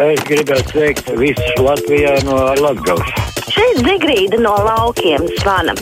Es 0.00 0.20
gribētu 0.24 0.72
sveikt 0.72 1.10
visus 1.20 1.58
Latvijā 1.60 2.14
no 2.24 2.38
Latgales. 2.56 3.10
Šeit 3.52 3.82
Zigrīda 3.84 4.38
no 4.40 4.54
laukiem 4.64 5.26
zvana. 5.42 5.74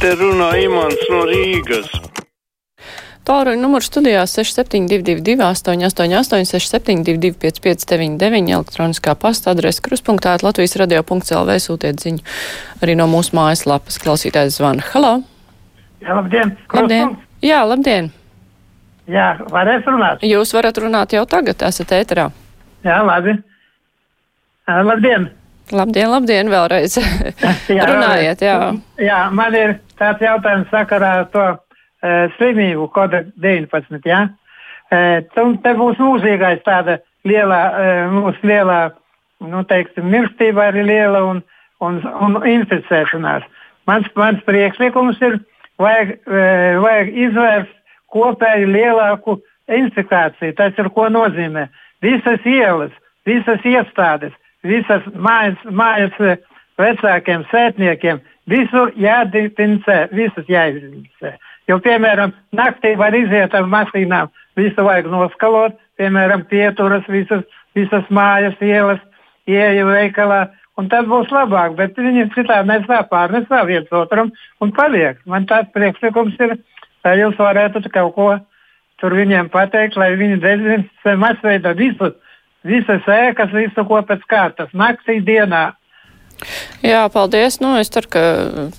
Te 0.00 0.10
runā 0.18 0.48
Imants 0.58 1.04
no 1.12 1.20
Rīgas. 1.28 1.86
Tālruņa 3.24 3.62
numurs 3.62 3.86
studijā 3.92 4.26
6722, 4.26 5.38
888, 5.38 6.50
672, 6.50 7.38
559, 7.46 8.50
elektroniskā 8.58 9.14
pasta 9.14 9.54
adrese 9.54 9.86
kruspunktā 9.86 10.34
Latvijas 10.42 10.74
radio.clv 10.82 11.54
sūtiet 11.62 12.02
ziņu 12.02 12.26
arī 12.82 12.98
no 12.98 13.06
mūsu 13.06 13.38
mājaslapas. 13.38 14.02
Klausītājs 14.02 14.58
zvana. 14.58 14.82
Halo! 14.90 15.20
Jā, 16.02 16.18
labdien! 16.18 16.56
Labdien! 16.74 17.18
Jā, 17.38 17.62
labdien! 17.70 18.10
Jā, 19.06 19.36
varēs 19.46 19.86
runāt? 19.86 20.26
Jūs 20.26 20.58
varat 20.58 20.82
runāt 20.82 21.14
jau 21.14 21.22
tagad, 21.22 21.62
esat 21.62 21.94
ēterā. 22.02 22.32
Jā, 22.84 23.00
labi. 23.04 23.32
Labdien! 24.68 25.30
Labdien, 25.72 26.10
labdien, 26.12 26.50
vēlreiz. 26.52 26.98
jā, 27.78 27.84
Runājiet, 27.88 28.42
jā. 28.44 28.56
Jā, 29.00 29.20
man 29.32 29.54
ir 29.56 29.78
tāds 29.96 30.20
jautājums 30.20 30.68
sakarā 30.72 31.12
ar 31.22 31.30
to 31.32 31.44
uh, 31.54 32.26
slimību 32.36 32.90
koda 32.92 33.22
19, 33.40 34.04
jā. 34.04 34.26
Uh, 34.92 35.24
te 35.64 35.72
būs 35.78 35.96
mūžīgais 36.02 36.60
tāda 36.66 36.98
lielā, 37.24 37.62
uh, 37.70 38.12
mūsu 38.12 38.44
lielā, 38.50 38.80
nu, 39.48 39.64
teiksim, 39.70 40.10
mirstība 40.12 40.68
arī 40.68 40.84
liela 40.90 41.24
un, 41.30 41.40
un, 41.80 42.02
un 42.04 42.36
inficēšanās. 42.52 43.48
Mans, 43.88 44.12
mans 44.20 44.44
priekšlikums 44.44 45.24
ir, 45.24 45.40
vajag, 45.80 46.18
uh, 46.28 46.82
vajag 46.84 47.16
izvērst 47.28 47.72
kopēju 48.12 48.68
lielāku 48.76 49.38
infikāciju. 49.72 50.52
Tas 50.60 50.76
ir 50.76 50.92
ko 50.92 51.08
nozīmē? 51.08 51.70
Visas 52.04 52.44
ielas, 52.44 52.92
visas 53.24 53.64
iestādes, 53.64 54.34
visas 54.66 55.04
mājas, 55.14 55.60
mājas 55.70 56.16
vecākiem, 56.80 57.44
sētniekiem, 57.52 58.20
visur 58.50 58.92
jādifincē, 59.00 60.08
visas 60.12 60.48
jāizdifincē. 60.50 61.34
Jo, 61.70 61.78
piemēram, 61.80 62.34
naktī 62.52 62.92
var 63.00 63.16
iziet 63.16 63.54
ar 63.56 63.68
mašīnām, 63.72 64.28
visu 64.58 64.84
vajag 64.84 65.08
noskalot, 65.12 65.78
piemēram, 66.00 66.44
pieturas, 66.50 67.06
visas, 67.08 67.44
visas 67.76 68.10
mājas, 68.12 68.58
ielas, 68.60 69.00
ieeja 69.48 69.86
veikalā, 69.88 70.42
un 70.76 70.90
tad 70.92 71.08
būs 71.08 71.30
labāk, 71.32 71.76
bet 71.78 71.96
viņi 71.96 72.28
citādi 72.34 72.68
nesā 72.68 73.00
pārnesā 73.08 73.62
viens 73.68 73.88
otram 73.94 74.32
un 74.60 74.74
paliek. 74.76 75.20
Man 75.30 75.48
tāds 75.48 75.72
priekšlikums 75.76 76.36
ir, 76.44 76.58
lai 77.06 77.16
jūs 77.22 77.38
varētu 77.40 77.84
kaut 77.94 78.14
ko 78.18 78.28
tur 79.04 79.18
viņiem 79.18 79.50
pateikt, 79.52 79.98
lai 80.00 80.14
viņi 80.16 80.40
dezinficē 80.40 81.12
masveidā 81.20 81.74
visu, 81.76 82.08
visas 82.64 83.04
ēkas, 83.04 83.52
visu 83.52 83.84
ko 83.84 84.00
pēc 84.08 84.24
kārtas, 84.32 84.70
naktī, 84.72 85.18
dienā. 85.20 85.74
Jā, 86.84 87.06
paldies. 87.12 87.56
Nu, 87.62 87.72
es 87.80 87.88
ceru, 87.92 88.10
ka 88.12 88.22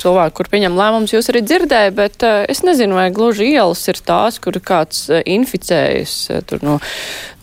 cilvēki, 0.01 0.35
kur 0.37 0.49
pieņem 0.51 0.75
lēmumus, 0.77 1.13
jūs 1.15 1.31
arī 1.31 1.41
dzirdēja, 1.45 1.93
bet 1.97 2.25
uh, 2.25 2.43
es 2.51 2.61
nezinu, 2.65 2.97
vai 2.99 3.07
gluži 3.13 3.47
ielas 3.55 3.81
ir 3.89 3.99
tās, 4.05 4.37
kur 4.43 4.59
kāds 4.61 5.07
uh, 5.09 5.23
inficējas 5.25 6.13
uh, 6.29 6.43
tur 6.45 6.61
no 6.65 6.77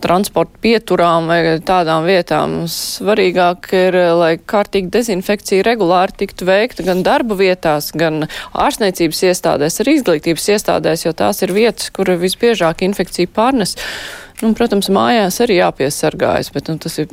transporta 0.03 0.59
pieturām 0.63 1.29
vai 1.31 1.41
tādām 1.63 2.07
vietām. 2.07 2.57
Svarīgāk 2.71 3.71
ir, 3.79 3.99
lai 4.19 4.33
kārtīgi 4.39 4.91
dezinfekcija 4.95 5.67
regulāri 5.67 6.17
tiktu 6.25 6.47
veikta 6.49 6.87
gan 6.87 7.05
darba 7.07 7.39
vietās, 7.39 7.93
gan 7.95 8.27
ārstniecības 8.53 9.23
iestādēs, 9.31 9.79
arī 9.83 9.99
izglītības 9.99 10.51
iestādēs, 10.57 11.07
jo 11.07 11.15
tās 11.19 11.43
ir 11.47 11.55
vietas, 11.55 11.91
kur 11.95 12.11
visbiežāk 12.23 12.83
infekcija 12.87 13.31
pārnes. 13.35 13.77
Nu, 14.43 14.51
protams, 14.59 14.91
mājās 14.91 15.39
arī 15.45 15.61
jāpiesargājas, 15.61 16.51
bet 16.55 16.71
nu, 16.71 16.79
tas 16.83 16.99
ir 16.99 17.11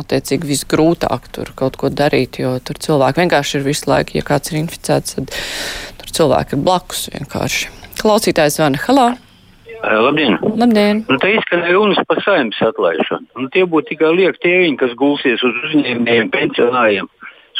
attiecīgi 0.00 0.50
visgrūtāk 0.50 1.28
tur 1.34 1.52
kaut 1.58 1.78
ko 1.80 1.90
darīt, 1.90 2.40
jo 2.42 2.56
tur 2.64 2.80
cilvēki 2.86 3.22
vienkārši 3.24 3.58
ir 3.58 3.66
visu 3.66 3.90
laiku, 3.90 4.18
ja 4.18 4.26
kāds 4.26 4.52
ir 4.52 4.60
inficēts, 4.62 5.18
tad 5.18 5.34
tur 6.00 6.14
cilvēki 6.18 6.56
ir 6.56 6.64
blakus 6.66 7.06
vienkārši. 7.14 7.70
Klausītājs 8.00 8.58
zvana, 8.58 8.80
halā! 8.88 9.08
Labdien! 9.84 10.38
Labdien. 10.56 11.02
Nu, 11.10 11.18
tā 11.20 11.28
izskanēja 11.34 11.74
runas 11.76 11.98
par 12.08 12.22
saimnes 12.24 12.60
atlaišanu. 12.64 13.26
Nu, 13.36 13.50
tie 13.52 13.66
būtu 13.68 13.92
tikai 13.92 14.14
lieki 14.16 14.40
tēriņi, 14.40 14.78
kas 14.80 14.94
gulsies 14.96 15.44
uz 15.44 15.58
uzņēmējiem, 15.68 16.30
pensionāriem, 16.32 17.10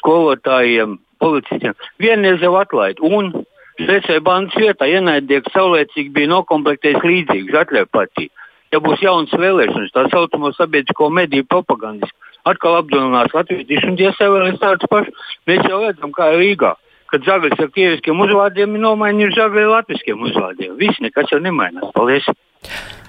skolotājiem, 0.01 0.97
policistiem. 1.21 1.77
Vienreiz 2.01 2.41
jau 2.41 2.55
atlaid. 2.57 3.03
Un 3.05 3.45
Šveicē 3.75 4.21
bandas 4.23 4.55
vietā 4.55 4.87
ienaidnieks 4.87 5.51
saulēcīgi 5.51 6.13
bija 6.15 6.31
nokomplektējis 6.31 7.03
līdzīgus 7.03 7.57
atļauju 7.65 7.91
partiju. 7.91 8.31
Ja 8.71 8.81
būs 8.83 9.03
jaunas 9.03 9.35
vēlēšanas, 9.35 9.91
tā 9.95 10.05
saucamo 10.13 10.53
sabiedrisko 10.55 11.09
mediju 11.11 11.47
propagandistu, 11.51 12.24
atkal 12.49 12.81
apdrošinās 12.81 13.35
latviešu 13.37 13.93
un 13.93 14.01
tie 14.01 14.11
savēlēs 14.17 14.61
tādus 14.63 14.91
pašus. 14.91 15.37
Mēs 15.49 15.65
jau 15.69 15.85
redzam, 15.85 16.13
kā 16.17 16.33
Rīgā 16.37 16.75
kad 17.15 17.23
zaglis 17.23 17.61
ar 17.63 17.71
krieviskiem 17.71 18.19
uzvārdiem 18.25 18.75
ir 18.75 18.83
nomainījuši 18.83 19.39
zagli 19.39 19.63
ar 19.63 19.73
latviskiem 19.77 20.27
uzvārdiem. 20.27 20.75
Viss 20.81 20.99
nekas 21.05 21.31
jau 21.31 21.39
nemainās. 21.45 21.93
Paldies! 21.95 22.27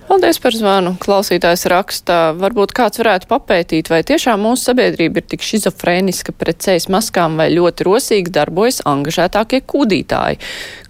Paldies 0.06 0.38
par 0.38 0.54
zvanu. 0.54 0.92
Klausītājs 1.02 1.66
raksta, 1.72 2.20
varbūt 2.38 2.76
kāds 2.78 3.02
varētu 3.02 3.26
papētīt, 3.32 3.90
vai 3.90 4.04
tiešām 4.06 4.44
mūsu 4.46 4.70
sabiedrība 4.70 5.24
ir 5.24 5.28
tik 5.32 5.42
šizofrēniska 5.42 6.36
pret 6.38 6.62
ceļas 6.62 6.86
maskām, 6.94 7.40
vai 7.42 7.50
ļoti 7.56 7.88
rosīgi 7.88 8.36
darbojas 8.36 8.84
angažētākie 8.86 9.64
kūdītāji, 9.66 10.38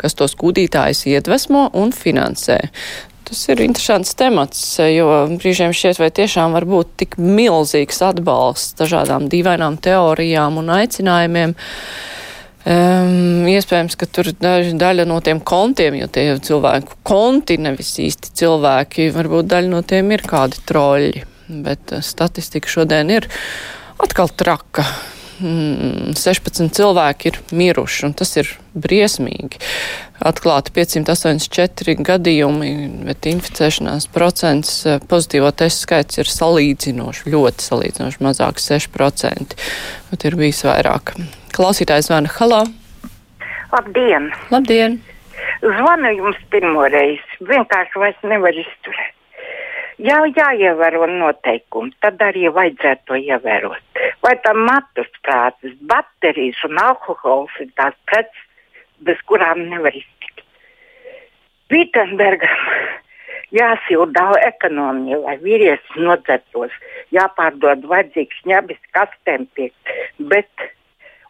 kas 0.01 0.19
tos 0.19 0.35
kūdītājus 0.41 1.05
iedvesmo 1.13 1.69
un 1.79 1.95
finansē. 1.95 2.59
Tas 3.25 3.39
ir 3.49 3.61
interesants 3.65 4.13
temats, 4.17 4.59
jo 4.77 5.07
brīžiem 5.33 5.71
šķiet, 5.73 5.97
vai 5.97 6.11
tiešām 6.13 6.53
var 6.53 6.67
būt 6.69 6.91
tik 7.01 7.15
milzīgs 7.17 8.03
atbalsts 8.05 8.77
dažādām 8.77 9.25
dīvainām 9.31 9.79
teorijām 9.81 10.59
un 10.61 10.69
aicinājumiem. 10.75 11.55
Um, 12.65 13.45
iespējams, 13.49 13.97
ka 13.97 14.07
tur 14.09 14.29
daž, 14.41 14.71
daļa 14.77 15.07
no 15.09 15.19
tiem 15.25 15.41
kontiem, 15.41 15.97
jo 15.99 16.09
tie 16.09 16.27
ir 16.31 16.39
cilvēku 16.45 16.97
konti, 17.05 17.59
nevis 17.61 17.91
īsti 18.01 18.33
cilvēki, 18.41 19.11
varbūt 19.13 19.49
daļa 19.53 19.73
no 19.73 19.81
tiem 19.85 20.09
ir 20.13 20.25
kādi 20.25 20.61
troļi, 20.69 21.25
bet 21.65 21.93
uh, 21.93 22.05
statistika 22.05 22.69
šodien 22.69 23.13
ir 23.13 23.29
atkal 24.01 24.33
traka. 24.33 24.85
Mm, 25.43 26.13
16 26.15 26.69
cilvēki 26.77 27.27
ir 27.27 27.37
miruši, 27.51 28.05
un 28.07 28.13
tas 28.15 28.29
ir 28.39 28.47
briesmīgi. 28.71 29.59
Atklāti 30.23 30.71
584 30.77 31.97
gadījumi, 32.07 32.69
bet 33.09 33.27
inficēšanās 33.27 34.07
procents 34.15 34.77
pozitīvo 35.11 35.51
testu 35.51 35.89
skaits 35.89 36.21
ir 36.21 36.31
salīdzinoši, 36.31 37.27
ļoti 37.33 37.67
salīdzinoši 37.67 38.23
mazāk 38.23 38.63
6%, 38.63 39.57
bet 40.13 40.27
ir 40.29 40.39
bijis 40.39 40.63
vairāk. 40.67 41.17
Klausītājs 41.55 42.07
zvana 42.07 42.31
Halā. 42.37 42.63
Labdien! 43.75 44.31
Labdien! 44.55 45.01
Zvanu 45.65 46.13
jums 46.15 46.39
pirmo 46.51 46.87
reizi. 46.91 47.43
Vienkārši 47.43 47.99
vairs 47.99 48.23
nevar 48.23 48.55
izturēt. 48.55 49.11
Jā, 50.03 50.17
jāievēro 50.27 51.07
noteikumi, 51.07 51.93
tad 52.03 52.19
arī 52.23 52.49
vajadzētu 52.51 53.07
to 53.07 53.19
ievērot. 53.19 53.94
Vai 54.25 54.33
tam 54.41 54.63
matus 54.65 55.09
prātas, 55.21 55.73
baterijas 55.85 56.63
un 56.65 56.79
alkohols 56.81 57.53
ir 57.61 57.69
tās 57.77 57.93
preces, 58.09 58.45
bez 59.05 59.19
kurām 59.29 59.67
nevar 59.69 59.93
iztikt. 59.93 60.41
Vitenbergam 61.69 62.63
jāsilda 63.53 64.31
ekonomija, 64.47 65.19
lai 65.25 65.35
vīrietis 65.43 65.99
nodzertos, 66.01 66.73
jāpārdod 67.15 67.85
vajadzīgs 67.91 68.41
ņabis 68.49 68.81
kastēm 68.97 69.45
piekt, 69.57 69.93
bet 70.31 70.67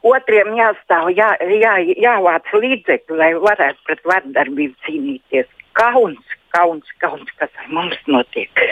otriem 0.05 0.53
jāstāv, 0.57 1.11
jā, 1.17 1.33
jā, 1.59 1.75
jāvāc 2.05 2.51
līdzekļi, 2.53 3.19
lai 3.19 3.31
varētu 3.47 3.89
pret 3.89 4.05
vardarbību 4.11 4.87
cīnīties. 4.87 5.49
Kauns, 5.75 6.37
kauns, 6.55 6.95
kauns, 7.03 7.31
kas 7.39 7.51
ar 7.59 7.73
mums 7.75 7.99
notiek. 8.07 8.63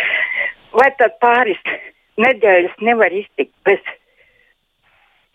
Vai 0.73 0.87
tad 1.01 1.17
pāris 1.21 1.59
nedēļas 2.21 2.79
nevar 2.85 3.11
iztikt 3.13 3.53
bez, 3.67 3.81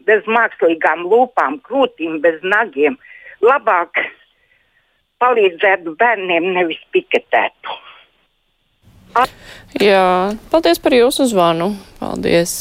bez 0.09 0.27
mākslīgām 0.27 1.05
lūpām, 1.11 1.61
krūtīm, 1.67 2.19
bez 2.25 2.41
nagiem? 2.43 2.97
Labāk 3.45 4.01
palīdzētu 5.23 5.95
bērniem, 5.99 6.53
nevis 6.57 6.81
piketētu. 6.95 7.79
Jā, 9.83 10.37
paldies 10.53 10.81
par 10.83 10.95
jūsu 10.95 11.27
zvanu. 11.31 11.73
Paldies. 11.99 12.61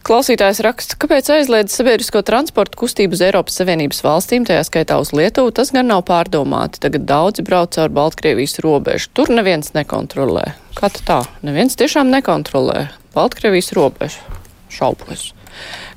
Klausītājs 0.00 0.62
raksta, 0.64 0.96
kāpēc 0.96 1.26
aizliedz 1.34 1.74
sabiedrisko 1.76 2.22
transportu 2.24 2.78
kustību 2.80 3.18
uz 3.18 3.20
Eiropas 3.26 3.58
Savienības 3.60 4.00
valstīm, 4.00 4.46
tajā 4.48 4.62
skaitā 4.64 4.96
uz 5.02 5.12
Lietuvu, 5.12 5.52
tas 5.54 5.70
gan 5.76 5.90
nav 5.92 6.06
pārdomāti. 6.08 6.80
Tagad 6.80 7.04
daudzi 7.06 7.44
brauc 7.44 7.76
caur 7.76 7.92
Baltkrievijas 7.92 8.56
robežu. 8.64 9.10
Tur 9.12 9.28
neviens 9.34 9.74
nekontrolē. 9.76 10.46
Kā 10.78 10.88
tā? 10.96 11.20
Neviens 11.44 11.76
tiešām 11.76 12.08
nekontrolē 12.14 12.88
Baltkrievijas 13.12 13.74
robežu. 13.76 14.40
Šaubos. 14.72 15.34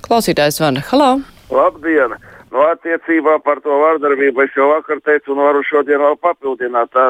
Klausītājs 0.04 0.60
zvana. 0.60 0.84
Halā! 0.92 1.10
Labdien! 1.54 2.18
Nu, 2.54 2.62
attiecībā 2.70 3.40
par 3.42 3.64
to 3.66 3.74
vārdarbību 3.82 4.44
es 4.44 4.52
jau 4.54 4.68
vakar 4.70 5.00
teicu 5.02 5.32
un 5.34 5.40
varu 5.42 5.64
šodien 5.66 6.04
vēl 6.04 6.20
papildināt. 6.22 6.92
Tā 6.94 7.06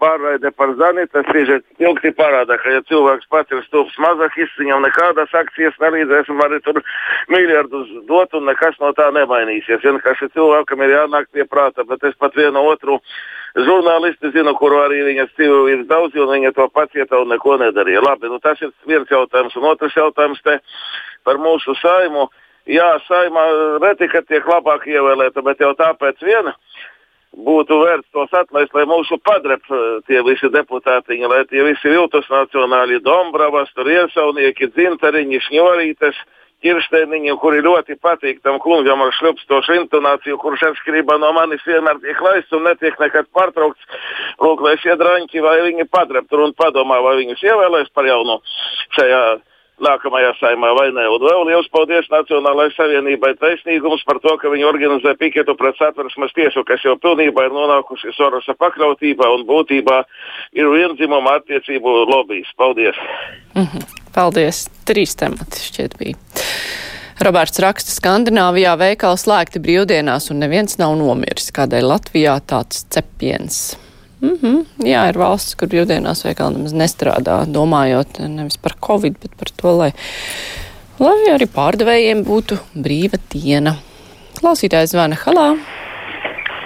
pārraide 0.00 0.48
par 0.56 0.72
zani, 0.78 1.04
tas 1.12 1.26
bieži 1.32 1.58
ilgi 1.84 2.12
parāda, 2.16 2.56
ka 2.62 2.72
ja 2.72 2.80
cilvēks 2.88 3.28
pats 3.32 3.52
ir 3.52 3.60
stulbs 3.66 3.98
mazahists, 4.00 4.56
viņam 4.60 4.86
nekādas 4.86 5.34
akcijas 5.36 5.76
nelīdzēs 5.82 6.30
un 6.32 6.40
arī 6.46 6.62
tur 6.64 6.80
miljardus 7.32 7.92
dot 8.08 8.32
un 8.38 8.48
nekas 8.48 8.80
no 8.80 8.94
tā 8.96 9.10
nemainīsies. 9.18 9.84
Vienkārši 9.84 10.30
cilvēkam 10.36 10.84
ir 10.86 10.94
jānāk 10.96 11.28
pie 11.36 11.44
prāta, 11.44 11.84
bet 11.84 12.04
es 12.08 12.16
pat 12.16 12.36
vienu 12.38 12.64
otru 12.70 13.00
žurnālisti 13.56 14.32
zinu, 14.34 14.52
kuru 14.58 14.80
arī 14.84 15.02
viņas 15.06 15.32
dzīvo 15.36 15.60
ir 15.72 15.84
daudz, 15.88 16.16
un 16.20 16.32
viņa 16.34 16.52
to 16.56 16.66
pacieta 16.74 17.20
un 17.22 17.32
neko 17.32 17.56
nedarīja. 17.62 18.02
Labi, 18.04 18.28
nu 18.32 18.40
tas 18.42 18.60
ir 18.60 18.72
viens 18.88 19.08
jautājums, 19.10 19.56
un 19.56 19.70
otrs 19.70 19.96
jautājums 19.96 20.42
par 21.24 21.40
mūsu 21.40 21.76
saimu. 21.80 22.28
Jā, 22.66 22.96
saima 23.06 23.44
reti, 23.82 24.08
ka 24.10 24.24
tiek 24.26 24.46
labāk 24.50 24.88
ievēlēta, 24.90 25.42
bet 25.46 25.60
jau 25.62 25.70
tāpēc 25.78 26.22
viena 26.26 26.52
būtu 27.36 27.76
vērts 27.82 28.08
tos 28.16 28.32
atlaist, 28.34 28.72
lai 28.74 28.86
mūsu 28.88 29.18
padrep 29.22 29.62
tie 30.08 30.22
visi 30.24 30.48
deputātiņi, 30.52 31.28
lai 31.28 31.42
tie 31.50 31.62
visi 31.66 31.92
viltus 31.92 32.26
nacionāli 32.32 32.98
Dombravas, 33.04 33.70
tur 33.76 33.90
iesaunieki, 33.92 34.70
dzintariņi, 34.72 35.42
šņorītes, 35.48 36.22
ķirstēniņi, 36.64 37.34
kuri 37.40 37.62
ļoti 37.64 37.98
patīk 38.02 38.40
tam 38.44 38.58
kungam 38.62 39.02
ar 39.04 39.12
šļupstošu 39.16 39.76
intonāciju, 39.80 40.38
kurš 40.40 40.64
atšķirībā 40.70 41.18
no 41.20 41.32
manis 41.36 41.64
vienmēr 41.68 42.00
tiek 42.04 42.22
laists 42.24 42.56
un 42.56 42.64
netiek 42.68 42.96
nekad 43.02 43.28
pārtraukts. 43.36 44.00
Lūk, 44.42 44.64
lai 44.64 44.76
šie 44.80 44.96
draņķi 45.00 45.44
vai 45.44 45.58
viņi 45.68 45.88
padrep 45.92 46.30
tur 46.30 46.46
un 46.46 46.56
padomā, 46.56 47.02
vai 47.04 47.18
viņus 47.20 47.44
ievēlēs 47.44 47.92
par 47.94 48.08
jaunu 48.08 48.40
šajā 48.96 49.22
nākamajā 49.82 50.32
saimā 50.40 50.72
vai 50.76 50.88
nē. 50.94 51.04
Un 51.12 51.24
vēl 51.24 51.42
liels 51.50 51.68
paldies 51.72 52.08
Nacionālajai 52.12 52.74
savienībai 52.76 53.34
taisnīgums 53.40 54.04
par 54.08 54.20
to, 54.24 54.36
ka 54.40 54.50
viņi 54.52 54.66
organizē 54.68 55.16
piketu 55.20 55.56
pret 55.58 55.76
satversmes 55.80 56.32
tiesu, 56.36 56.64
kas 56.64 56.84
jau 56.84 56.96
pilnībā 57.00 57.46
ir 57.46 57.54
nonākusi 57.56 58.14
Sorosa 58.16 58.56
pakļautībā 58.56 59.28
un 59.36 59.46
būtībā 59.48 60.02
ir 60.56 60.72
vienzimuma 60.72 61.38
attiecību 61.40 61.96
lobbyis. 62.12 62.52
Paldies! 62.56 62.96
Mm 63.54 63.68
-hmm. 63.68 63.86
Paldies! 64.14 64.66
Trīs 64.88 65.16
temati 65.16 65.60
šķiet 65.60 65.98
bija. 65.98 66.16
Roberts 67.20 67.58
raksta, 67.58 67.90
Skandināvijā 67.90 68.74
veikali 68.76 69.16
slēgti 69.16 69.60
brīvdienās 69.64 70.30
un 70.30 70.38
neviens 70.44 70.78
nav 70.78 70.98
nomiris. 71.00 71.48
Kādēļ 71.56 71.88
Latvijā 71.88 72.40
tāds 72.44 72.84
cepiens? 72.92 73.85
Mm 74.26 74.38
-hmm. 74.42 74.86
Jā, 74.88 75.08
ir 75.08 75.18
valsts, 75.18 75.54
kur 75.54 75.68
brīvdienās 75.70 76.24
veikali 76.26 76.56
nemaz 76.56 76.72
nestrādā, 76.74 77.44
domājot 77.46 78.18
nevis 78.28 78.56
par 78.56 78.74
covid, 78.86 79.18
bet 79.22 79.36
par 79.38 79.50
to, 79.56 79.76
lai, 79.78 79.92
lai 80.98 81.18
arī 81.34 81.46
pārdevējiem 81.46 82.24
būtu 82.24 82.58
brīva 82.74 83.18
diena. 83.32 83.76
Klausītājs 84.40 84.90
zvana 84.90 85.16
Halā. 85.16 85.56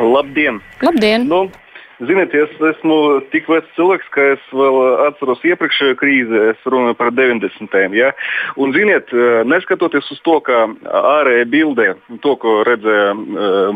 Labdien! 0.01 0.61
Labdien! 0.83 1.29
Nu, 1.29 1.51
Ziniet, 2.01 2.33
es 2.33 2.53
esmu 2.65 2.97
tik 3.29 3.49
vecs 3.51 3.69
cilvēks, 3.77 4.07
ka 4.15 4.25
es 4.33 4.45
vēl 4.57 4.77
atceros 5.05 5.43
iepriekšējo 5.45 5.97
krīzi, 6.01 6.39
es 6.55 6.63
runāju 6.65 6.97
par 6.97 7.11
90. 7.13 7.77
Ja? 7.99 8.09
Un, 8.57 8.73
ziniet, 8.73 9.13
neskatoties 9.45 10.09
uz 10.15 10.23
to, 10.25 10.39
ka 10.47 10.63
ārējā 10.89 11.45
bildē, 11.53 11.89
to, 12.25 12.35
ko 12.41 12.61
redzēja 12.65 13.13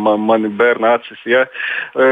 man, 0.00 0.24
mani 0.24 0.48
bērni 0.56 0.88
acis, 0.94 1.20
ja? 1.28 1.44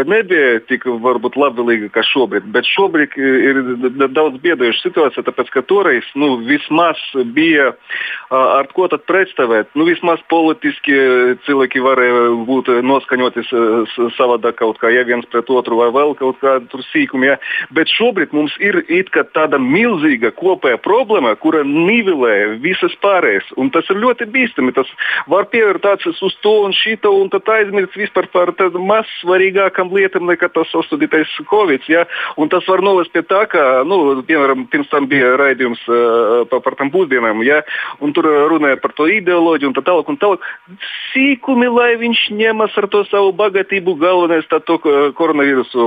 nebija 0.09 0.61
tik 0.69 0.85
varbūt 0.85 1.39
labvēlīga 1.41 1.89
kā 1.95 2.05
šobrīd. 2.11 2.51
Bet 2.53 2.69
šobrīd 2.69 3.17
ir 3.17 3.63
daudz 4.13 4.37
biedējuša 4.45 4.85
situācija, 4.85 5.25
tāpēc 5.31 5.55
ka 5.55 5.65
toreiz 5.65 6.05
nu, 6.13 6.35
vismaz 6.45 7.01
bija 7.33 7.71
ar 8.33 8.69
ko 8.77 8.91
tad 8.93 9.07
pretstāvēt. 9.09 9.73
Nu, 9.79 9.89
vismaz 9.89 10.21
politiski 10.29 10.99
cilvēki 11.49 11.81
varēja 11.85 12.29
būt 12.49 12.69
noskaņoti 12.85 13.49
savādāk 14.19 14.61
kaut 14.61 14.81
kā, 14.83 14.93
ja 14.93 15.09
viens 15.09 15.25
pret 15.33 15.49
otru 15.53 15.81
vai 15.81 15.89
vēl 15.95 16.02
vēl 16.03 16.15
kaut 16.19 16.41
kādu 16.43 16.83
sīkumu. 16.91 17.29
Ja? 17.31 17.39
Bet 17.75 17.91
šobrīd 17.93 18.35
mums 18.37 18.55
ir 18.63 18.83
tāda 19.35 19.61
milzīga 19.63 20.33
kopējā 20.37 20.81
problēma, 20.83 21.35
kura 21.41 21.63
nivelē 21.67 22.59
visas 22.63 22.95
pārējās. 23.05 23.53
Un 23.61 23.71
tas 23.75 23.89
ir 23.93 24.01
ļoti 24.03 24.29
bīstami. 24.33 24.75
Tas 24.77 24.89
var 25.31 25.49
pievērt 25.53 25.87
acis 25.95 26.21
uz 26.25 26.37
to 26.45 26.55
un 26.67 26.75
šito, 26.77 27.13
un 27.21 27.31
tad 27.33 27.49
aizmirst 27.57 27.97
vispār 27.99 28.29
par 28.33 28.55
maz 28.79 29.09
svarīgākām 29.21 29.93
lietām 29.95 30.29
nekā 30.31 30.51
tas 30.53 30.71
sastudītais 30.75 31.31
Covid. 31.51 31.87
Ja? 31.91 32.07
Un 32.37 32.51
tas 32.53 32.67
var 32.69 32.83
novest 32.85 33.13
pie 33.15 33.25
tā, 33.27 33.45
ka, 33.51 33.83
nu, 33.89 34.23
piemēram, 34.27 34.67
pirms 34.73 34.91
tam 34.93 35.09
bija 35.11 35.35
raidījums 35.41 35.83
uh, 35.89 36.43
par, 36.51 36.63
par 36.65 36.79
tam 36.81 36.93
būsdienām, 36.93 37.43
ja? 37.47 37.63
un 38.03 38.15
tur 38.17 38.29
runāja 38.53 38.81
par 38.83 38.95
to 38.97 39.09
ideoloģiju 39.11 39.73
un 39.73 39.77
tā 39.77 39.85
tālāk. 39.87 40.11
Un 40.13 40.21
tālāk. 40.21 40.47
Sīkumi, 41.13 41.69
lai 41.69 41.93
viņš 42.01 42.25
ņemas 42.39 42.77
ar 42.81 42.89
to 42.93 43.03
savu 43.11 43.33
bagātību, 43.37 43.95
galvenais 44.01 44.49
tā 44.51 44.63
to 44.65 44.79
koronavīrusu 45.19 45.87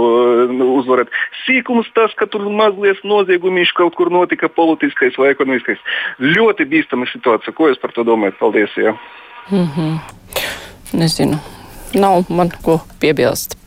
uzvarēt. 0.80 1.12
Sīkums 1.46 1.90
tas, 1.98 2.14
ka 2.20 2.28
tur 2.32 2.48
mazliet 2.50 3.04
noziegumīši 3.04 3.76
kaut 3.78 3.96
kur 3.96 4.12
notika 4.14 4.50
politiskais 4.50 5.18
vai 5.18 5.34
ekonomiskais. 5.34 5.82
Ļoti 6.20 6.70
bīstama 6.72 7.10
situācija. 7.12 7.54
Ko 7.56 7.70
jūs 7.72 7.82
par 7.82 7.96
to 7.96 8.08
domājat? 8.08 8.40
Paldies! 8.40 8.78
Jā. 8.78 8.96
Mm 9.52 9.68
-hmm. 9.76 10.00
Nezinu. 10.94 11.38
Nav 11.94 12.26
man 12.30 12.50
ko 12.64 12.80
piebilst. 13.00 13.65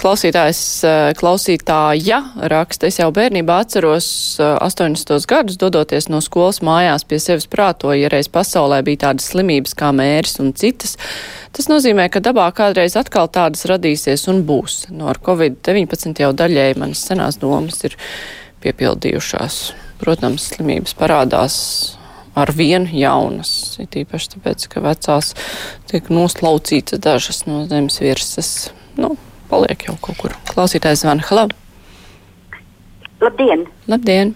Klausītājs, 0.00 0.60
eh, 0.88 1.10
klausītāja 1.12 2.22
raksta, 2.48 2.88
es 2.88 2.96
jau 2.96 3.10
bērnībā 3.12 3.58
atceros 3.60 4.06
80. 4.40 5.18
Eh, 5.18 5.26
gadus, 5.28 5.58
dodoties 5.60 6.08
no 6.08 6.22
skolas 6.24 6.62
mājās 6.64 7.04
pie 7.04 7.18
sevis 7.20 7.44
prātoja, 7.46 8.00
ja 8.00 8.08
reiz 8.08 8.30
pasaulē 8.32 8.80
bija 8.82 9.02
tādas 9.04 9.28
slimības 9.28 9.76
kā 9.76 9.92
mērs 9.92 10.40
un 10.40 10.54
citas. 10.54 10.96
Tas 11.52 11.68
nozīmē, 11.68 12.08
ka 12.10 12.20
dabā 12.20 12.48
kādreiz 12.56 12.96
atkal 12.96 13.28
tādas 13.28 13.66
radīsies 13.68 14.26
un 14.32 14.42
būs. 14.48 14.88
No 14.88 15.08
ar 15.12 15.18
Covid-19 15.20 16.16
jau 16.24 16.32
daļēji 16.32 16.80
manas 16.80 17.04
senās 17.04 17.36
domas 17.36 17.84
ir 17.84 17.96
piepildījušās. 18.64 19.72
Protams, 20.00 20.48
slimības 20.54 20.96
parādās 20.96 21.56
ar 22.34 22.48
vienu 22.56 22.88
jaunas, 22.88 23.76
it 23.78 23.90
īpaši 23.90 24.36
tāpēc, 24.38 24.68
ka 24.72 24.80
vecās 24.80 25.34
tiek 25.92 26.08
noslaucītas 26.08 27.04
dažas 27.04 27.44
no 27.44 27.66
zemes 27.68 28.00
virsmas. 28.00 28.70
Nu, 28.96 29.18
paliek 29.50 29.88
jau 29.88 29.96
kaut 30.04 30.20
kur. 30.22 30.36
Klausītājs 30.52 31.04
zvana. 31.04 31.26
Halo! 31.30 31.48
Labdien! 33.20 33.66
Labdien! 33.90 34.32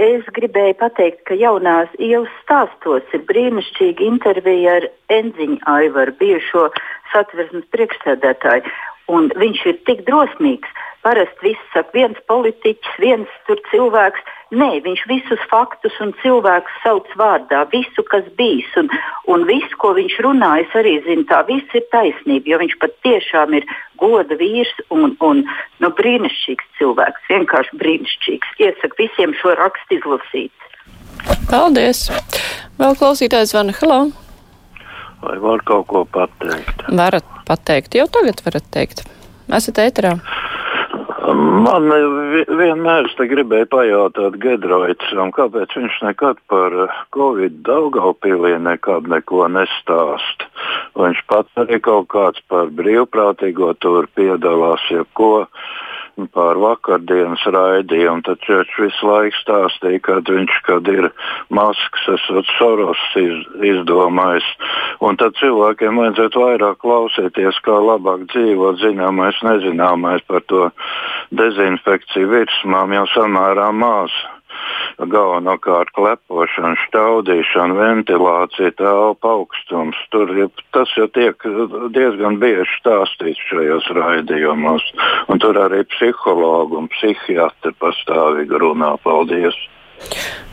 Es 0.00 0.24
gribēju 0.36 0.78
pateikt, 0.80 1.20
ka 1.28 1.36
jaunās 1.36 1.90
ielas 2.00 2.32
stāstos 2.44 3.04
ir 3.12 3.24
brīnišķīga 3.28 4.06
intervija 4.06 4.78
ar 4.78 4.86
Enziņu 5.12 5.58
Aivaru, 5.68 6.14
bijušo 6.20 6.70
satversmes 7.12 7.66
priekšsēdētāju. 7.74 8.72
Un 9.12 9.28
viņš 9.36 9.66
ir 9.68 9.82
tik 9.88 10.06
drosmīgs. 10.08 10.80
Parasti 11.02 11.48
viss 11.48 11.72
saka, 11.74 11.90
viens 11.96 12.18
politiķis, 12.30 12.98
viens 13.02 13.30
cilvēks. 13.72 14.22
Nē, 14.54 14.68
viņš 14.84 15.02
visus 15.10 15.42
faktus 15.50 15.96
un 16.04 16.12
cilvēkus 16.22 16.76
sauc 16.84 17.08
vārdā, 17.18 17.64
visu, 17.72 18.04
kas 18.06 18.28
bijis. 18.38 18.68
Un, 18.78 18.90
un 19.32 19.46
viss, 19.48 19.74
ko 19.82 19.94
viņš 19.98 20.18
runā, 20.22 20.52
es 20.62 20.76
arī 20.78 20.98
zinu, 21.06 21.26
tā 21.26 21.42
viss 21.48 21.74
ir 21.74 21.82
taisnība, 21.90 22.52
jo 22.52 22.60
viņš 22.62 22.78
patiešām 22.84 23.58
ir 23.58 23.66
goda 23.98 24.38
vīrs 24.38 24.72
un, 24.94 25.16
un 25.24 25.42
nu, 25.82 25.92
brīnišķīgs 25.98 26.70
cilvēks. 26.78 27.28
Vienkārši 27.32 27.80
brīnišķīgs. 27.82 28.58
Iesaku 28.62 29.02
visiem 29.02 29.34
šo 29.42 29.56
rakstu 29.58 29.98
izlasīt. 29.98 30.68
Paldies! 31.50 32.06
Vēl 32.78 32.94
klausītājs 33.00 33.56
Vana 33.58 33.74
Halo! 33.80 34.04
Vai 35.22 35.38
var 35.42 35.62
kaut 35.64 35.86
ko 35.90 36.04
pateikt? 36.04 36.86
Varat 36.90 37.26
pateikt, 37.46 37.94
jau 37.94 38.08
tagad 38.10 38.42
varat 38.44 38.66
teikt. 38.74 39.04
Esat 39.52 39.78
ēterā. 39.82 40.16
Man 41.32 41.86
vienmēr 42.58 43.06
te 43.16 43.28
gribēja 43.30 43.68
pajautāt 43.70 44.36
Gedroicam, 44.42 45.30
kāpēc 45.32 45.76
viņš 45.78 45.98
nekad 46.08 46.40
par 46.50 46.74
Covid 47.14 47.60
Daugaupīlī 47.68 48.56
nekad 48.58 49.06
neko 49.08 49.46
nestāst. 49.54 50.44
Viņš 50.98 51.22
pats 51.30 51.62
arī 51.62 51.78
kaut 51.84 52.10
kāds 52.12 52.42
par 52.50 52.72
brīvprātīgo 52.74 53.70
tur 53.84 54.10
piedalās. 54.18 54.82
Ja 54.90 55.06
pār 56.34 56.58
vakardienas 56.60 57.44
raidījumu. 57.54 58.24
Tad 58.26 58.44
viņš 58.48 58.74
visu 58.80 59.08
laiku 59.08 59.38
stāstīja, 59.40 60.02
ka 60.04 60.18
viņš 60.28 60.58
kad 60.66 60.90
ir 60.92 61.08
maskas, 61.54 62.08
esot 62.16 62.48
Soros 62.58 63.02
iz, 63.20 63.46
izdomājis. 63.72 64.48
Un 65.02 65.18
tad 65.20 65.38
cilvēkiem 65.40 66.02
vajadzētu 66.02 66.44
vairāk 66.44 66.82
klausīties, 66.84 67.62
kā 67.66 67.78
labāk 67.80 68.28
dzīvot 68.34 68.82
zināmais, 68.82 69.40
nezināmais 69.46 70.22
par 70.28 70.44
to 70.52 70.68
dezinfekciju 71.32 72.30
virsmām 72.36 72.94
jau 72.98 73.08
samērā 73.16 73.72
maz 73.72 74.14
galvenokārt 75.12 75.92
klepošana, 75.96 76.76
staudīšana, 76.86 77.76
ventilācija, 77.78 78.72
telpa 78.78 79.34
augstums. 79.36 79.98
Tur 80.14 80.32
ja, 80.36 80.48
tas 80.76 80.92
jau 80.98 81.08
tiek 81.14 81.46
diezgan 81.94 82.38
bieži 82.42 82.68
stāstīts 82.78 83.42
šajos 83.50 83.90
raidījumos. 83.98 84.88
Un 85.32 85.42
tur 85.42 85.60
arī 85.60 85.84
psihologi 85.94 86.80
un 86.80 86.90
psihiatri 86.94 87.76
pastāvīgi 87.82 88.64
runā. 88.64 88.96
Paldies! 89.02 89.56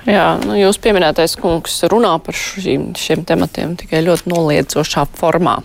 Jā, 0.10 0.38
nu, 0.46 0.56
jūs 0.58 0.80
pieminētais 0.82 1.36
kungs 1.42 1.82
runā 1.92 2.14
par 2.24 2.38
šīm, 2.38 2.92
šiem 2.98 3.26
tematiem 3.28 3.76
tikai 3.80 4.02
ļoti 4.06 4.32
noliedzošā 4.32 5.06
formā. 5.20 5.60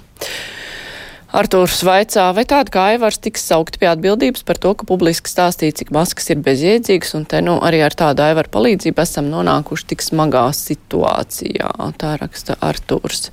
Artūrs 1.34 1.80
vaicā, 1.82 2.28
vai 2.36 2.44
tāda 2.46 2.70
kā 2.70 2.82
Aivars 2.92 3.18
tiks 3.18 3.42
saukti 3.48 3.80
pie 3.82 3.88
atbildības 3.90 4.44
par 4.46 4.60
to, 4.62 4.70
ka 4.78 4.86
publiski 4.86 5.32
stāstīja, 5.32 5.74
cik 5.80 5.90
maskas 5.94 6.30
ir 6.30 6.38
bezjēdzīgas, 6.46 7.14
un 7.18 7.26
te 7.26 7.40
nu 7.42 7.56
arī 7.66 7.80
ar 7.82 7.96
tādu 7.98 8.22
Aivaru 8.22 8.52
palīdzību 8.54 9.02
esam 9.02 9.32
nonākuši 9.32 9.88
tik 9.90 10.06
smagā 10.06 10.46
situācijā. 10.54 11.72
Tā 11.98 12.14
raksta 12.22 12.54
Artūrs. 12.62 13.32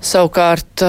Savukārt. 0.00 0.86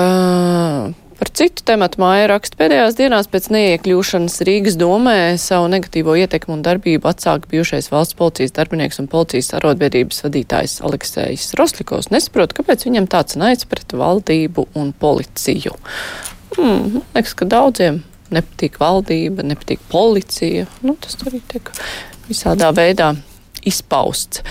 Par 1.15 1.29
citu 1.31 1.63
tematu 1.63 2.01
māja 2.03 2.27
raksta 2.27 2.57
pēdējās 2.59 2.97
dienās 2.97 3.29
pēc 3.31 3.45
neiekļūšanas 3.55 4.33
Rīgas 4.47 4.75
domē 4.79 5.35
savu 5.39 5.69
negatīvo 5.71 6.17
ietekmu 6.19 6.57
un 6.57 6.63
darbību 6.65 7.07
atsāka 7.07 7.47
bijušais 7.53 7.87
valsts 7.93 8.17
policijas 8.19 8.51
darbinieks 8.57 8.99
un 8.99 9.07
policijas 9.11 9.53
arotbiedrības 9.55 10.19
vadītājs 10.25 10.81
Aleksējs 10.83 11.53
Roslikovs. 11.59 12.11
Nesaprot, 12.11 12.55
kāpēc 12.57 12.83
viņam 12.89 13.07
tāds 13.11 13.39
naids 13.39 13.63
pret 13.71 13.95
valdību 13.95 14.67
un 14.75 14.91
policiju. 14.99 15.77
Hmm, 16.57 16.99
liekas, 17.15 17.37
ka 17.39 17.47
daudziem 17.47 18.01
nepatīk 18.35 18.75
valdība, 18.81 19.45
nepatīk 19.47 19.87
policija. 19.91 20.67
Nu, 20.83 20.97
tas 20.99 21.15
arī 21.23 21.39
tiek 21.51 21.71
visādā 22.27 22.73
veidā 22.75 23.13
izpausts. 23.63 24.43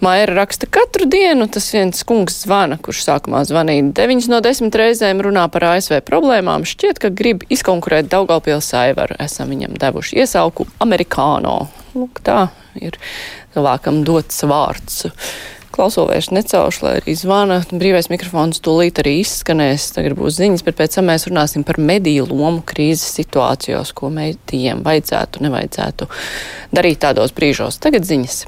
Maira 0.00 0.34
raksta 0.34 0.66
katru 0.70 1.06
dienu, 1.10 1.46
tas 1.50 1.68
viens 1.74 2.02
kungs 2.06 2.40
zvana, 2.42 2.78
kurš 2.82 3.04
sākumā 3.06 3.44
zvanīja 3.46 3.86
9 3.94 4.28
no 4.32 4.40
10 4.44 4.74
reizēm 4.80 5.22
runā 5.24 5.46
par 5.52 5.68
ASV 5.74 6.00
problēmām. 6.08 6.66
Šķiet, 6.68 7.00
ka 7.02 7.12
grib 7.14 7.44
izkonkurēt 7.52 8.10
Daugalpils 8.12 8.72
Aivaru. 8.78 9.18
Esam 9.22 9.52
viņam 9.54 9.78
devuši 9.80 10.20
iesauku 10.24 10.66
Amerikāno. 10.82 11.58
Lūk, 11.94 12.24
tā 12.26 12.48
ir 12.80 12.98
cilvēkam 13.54 14.02
dots 14.06 14.42
vārds. 14.50 15.04
Klauso 15.74 16.04
vairs 16.06 16.28
necaušu, 16.30 16.84
lai 16.86 16.92
arī 17.00 17.16
zvana. 17.18 17.56
Brīvais 17.66 18.06
mikrofons 18.06 18.60
tūlīt 18.62 19.00
arī 19.02 19.16
izskanēs. 19.24 19.88
Tagad 19.96 20.14
būs 20.18 20.36
ziņas, 20.38 20.62
bet 20.66 20.78
pēc 20.78 21.00
tam 21.00 21.10
mēs 21.10 21.26
runāsim 21.26 21.66
par 21.66 21.80
mediju 21.82 22.28
lomu 22.30 22.62
krīzes 22.66 23.10
situācijos, 23.18 23.90
ko 23.98 24.12
medijiem 24.14 24.84
vajadzētu, 24.86 25.42
nevajadzētu 25.42 26.10
darīt 26.78 27.02
tādos 27.02 27.34
brīžos. 27.34 27.82
Tagad 27.82 28.06
ziņas. 28.06 28.44